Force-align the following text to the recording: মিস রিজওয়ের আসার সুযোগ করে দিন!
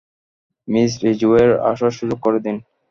মিস 0.67 0.91
রিজওয়ের 1.03 1.51
আসার 1.71 1.91
সুযোগ 1.97 2.19
করে 2.25 2.39
দিন! 2.45 2.55